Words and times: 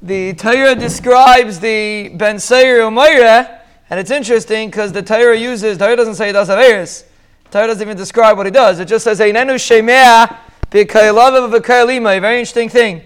The 0.00 0.32
Torah 0.34 0.76
describes 0.76 1.58
the 1.58 2.10
Ben 2.14 2.38
Seir 2.38 2.82
Umayra, 2.82 3.62
and 3.90 3.98
it's 3.98 4.12
interesting 4.12 4.70
because 4.70 4.92
the 4.92 5.02
Torah 5.02 5.36
uses, 5.36 5.76
Torah 5.76 5.96
doesn't 5.96 6.14
say 6.14 6.28
he 6.28 6.32
does 6.32 6.48
Averis. 6.48 7.02
Torah 7.50 7.66
doesn't 7.66 7.82
even 7.82 7.96
describe 7.96 8.36
what 8.36 8.46
he 8.46 8.52
does. 8.52 8.78
It 8.78 8.86
just 8.86 9.02
says, 9.02 9.18
Einenu 9.18 9.56
Shemea 9.56 10.38
a 10.70 12.20
very 12.20 12.38
interesting 12.38 12.68
thing. 12.68 13.02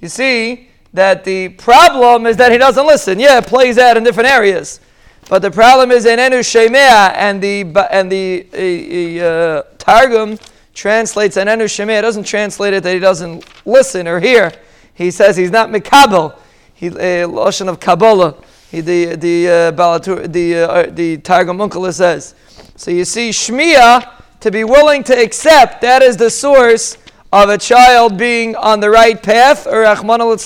You 0.00 0.08
see 0.08 0.68
that 0.92 1.22
the 1.22 1.50
problem 1.50 2.26
is 2.26 2.36
that 2.38 2.50
he 2.50 2.58
doesn't 2.58 2.86
listen. 2.86 3.20
Yeah, 3.20 3.38
it 3.38 3.46
plays 3.46 3.78
out 3.78 3.96
in 3.96 4.02
different 4.02 4.28
areas. 4.28 4.80
But 5.28 5.42
the 5.42 5.50
problem 5.50 5.92
is 5.92 6.06
Einenu 6.06 6.40
Shemea, 6.40 7.12
and 7.14 7.40
the, 7.40 7.62
and 7.92 8.10
the 8.10 9.20
uh, 9.22 9.62
Targum 9.78 10.38
translates 10.74 11.36
Einenu 11.36 11.66
Shemea. 11.66 12.00
It 12.00 12.02
doesn't 12.02 12.24
translate 12.24 12.74
it 12.74 12.82
that 12.82 12.94
he 12.94 12.98
doesn't 12.98 13.44
listen 13.64 14.08
or 14.08 14.18
hear 14.18 14.52
he 14.94 15.10
says 15.10 15.36
he's 15.36 15.50
not 15.50 15.70
mikabel. 15.70 16.36
He 16.74 16.88
uh, 16.88 17.28
lashon 17.28 17.68
of 17.68 17.80
Kabbalah. 17.80 18.34
He, 18.70 18.80
the 18.80 19.16
the 19.16 19.48
uh, 19.48 19.72
Balatur, 19.72 20.32
the 20.32 20.54
uh, 20.56 20.86
the 20.90 21.18
Targum 21.18 21.58
Unkala 21.58 21.92
says. 21.92 22.34
So 22.76 22.90
you 22.90 23.04
see, 23.04 23.30
shmiya 23.30 24.10
to 24.40 24.50
be 24.50 24.64
willing 24.64 25.04
to 25.04 25.14
accept 25.14 25.80
that 25.82 26.02
is 26.02 26.16
the 26.16 26.28
source 26.28 26.98
of 27.32 27.48
a 27.48 27.56
child 27.56 28.18
being 28.18 28.56
on 28.56 28.80
the 28.80 28.90
right 28.90 29.22
path, 29.22 29.66
or 29.66 29.82
Rahman 29.82 30.20
al 30.20 30.36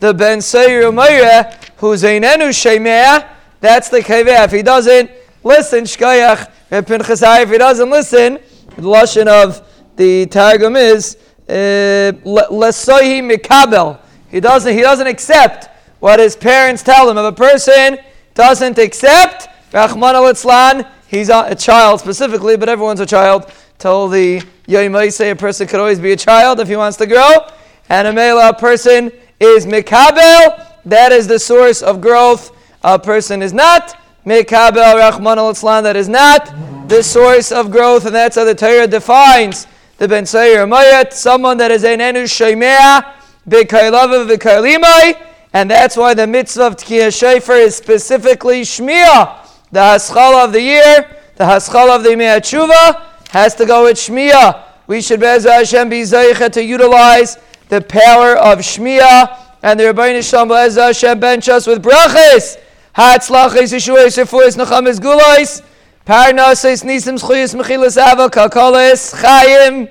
the 0.00 0.14
Ben 0.14 0.40
Seir 0.40 0.82
Umayra, 0.82 1.52
who's 1.78 2.04
Einenu 2.04 2.50
Shemea, 2.50 3.28
that's 3.60 3.88
the 3.88 3.98
kaveh. 3.98 4.44
If 4.44 4.52
he 4.52 4.62
doesn't 4.62 5.10
listen, 5.42 5.84
Shkayach, 5.84 6.48
if 6.70 7.50
he 7.50 7.58
doesn't 7.58 7.90
listen, 7.90 8.38
the 8.76 8.82
lashon 8.82 9.26
of 9.26 9.66
the 9.96 10.26
Targum 10.26 10.76
is 10.76 11.16
uh, 11.16 11.27
Uh, 11.48 12.12
lesohi 12.24 13.22
mikabel. 13.22 13.98
He 14.30 14.40
doesn't. 14.40 14.74
He 14.74 14.82
doesn't 14.82 15.06
accept 15.06 15.70
what 16.00 16.20
his 16.20 16.36
parents 16.36 16.82
tell 16.82 17.08
him. 17.08 17.16
If 17.16 17.24
a 17.24 17.32
person 17.32 17.98
doesn't 18.34 18.78
accept, 18.78 19.48
Rahman 19.72 20.14
al 20.14 20.84
he's 21.08 21.28
a, 21.30 21.54
child 21.54 22.00
specifically, 22.00 22.56
but 22.56 22.68
everyone's 22.68 23.00
a 23.00 23.06
child. 23.06 23.50
Till 23.78 24.08
the 24.08 24.42
Yoimai 24.66 25.12
say 25.12 25.30
a 25.30 25.36
person 25.36 25.66
could 25.66 25.80
always 25.80 25.98
be 25.98 26.12
a 26.12 26.16
child 26.16 26.60
if 26.60 26.68
he 26.68 26.76
wants 26.76 26.96
to 26.98 27.06
grow. 27.06 27.46
And 27.88 28.08
a 28.08 28.12
male 28.12 28.52
person 28.54 29.10
is 29.40 29.64
mikabel. 29.66 30.66
That 30.84 31.12
is 31.12 31.26
the 31.26 31.38
source 31.38 31.80
of 31.80 32.00
growth. 32.00 32.54
A 32.82 32.98
person 32.98 33.40
is 33.40 33.52
not 33.52 33.98
mikabel 34.26 34.96
Rahman 34.96 35.38
al 35.38 35.54
That 35.54 35.96
is 35.96 36.08
not 36.08 36.88
the 36.88 37.02
source 37.02 37.52
of 37.52 37.70
growth, 37.70 38.06
and 38.06 38.14
that's 38.14 38.36
how 38.36 38.44
the 38.44 38.54
Torah 38.54 38.86
defines 38.86 39.66
the 39.98 40.06
Ben 40.06 40.24
Sayer 40.24 40.64
Mayat, 40.64 41.12
someone 41.12 41.58
that 41.58 41.72
is 41.72 41.82
an 41.82 42.00
Enu 42.00 42.22
Shemea, 42.22 43.14
B'Kailav 43.48 44.28
V'Kailimai, 44.28 45.20
and 45.52 45.68
that's 45.68 45.96
why 45.96 46.14
the 46.14 46.26
mitzvah 46.26 46.68
of 46.68 46.76
Tkiyah 46.76 47.08
Shefer 47.08 47.60
is 47.60 47.74
specifically 47.74 48.62
Shmiya, 48.62 49.44
the 49.72 49.80
Haschal 49.80 50.44
of 50.44 50.52
the 50.52 50.62
year, 50.62 51.16
the 51.34 51.44
Haschal 51.44 51.94
of 51.94 52.04
the 52.04 52.10
Yimei 52.10 52.38
Tshuva, 52.38 53.02
has 53.30 53.56
to 53.56 53.66
go 53.66 53.84
with 53.84 53.96
Shmiya. 53.96 54.62
We 54.86 55.02
should 55.02 55.18
Be'ezah 55.18 55.58
Hashem 55.58 55.88
be 55.88 56.02
Zaycha 56.02 56.52
to 56.52 56.62
utilize 56.62 57.36
the 57.68 57.80
power 57.80 58.36
of 58.36 58.60
Shmiya, 58.60 59.36
and 59.64 59.80
the 59.80 59.84
Rabbeinu 59.84 60.22
Shalom 60.28 60.46
Be'ezah 60.46 60.86
Hashem 60.86 61.18
bench 61.18 61.48
us 61.48 61.66
with 61.66 61.82
brachas. 61.82 62.56
Hatzlachis, 62.94 63.74
Yeshuas, 63.74 64.16
Refuas, 64.16 64.56
Nechamis, 64.56 65.00
Gulais, 65.00 65.60
Parnasis 66.08 66.84
nisim 66.84 67.18
schuyas 67.18 67.52
mechilas 67.54 67.98
ava 67.98 68.30
kalkolis 68.30 69.12
chayim. 69.20 69.90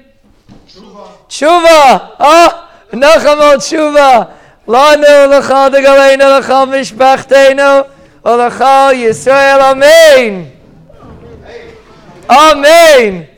Tshuva. 1.30 2.16
Ah, 2.18 2.70
oh, 2.92 2.98
nachamol 2.98 3.58
tshuva. 3.62 4.34
Lanu 4.66 5.16
l'chal 5.30 5.70
degaleinu 5.70 6.26
l'chal 6.34 6.66
mishpachtenu 6.74 7.86
l'chal 8.26 8.96
Yisrael. 8.96 9.62
Amen. 9.62 10.52
Amen. 12.28 13.37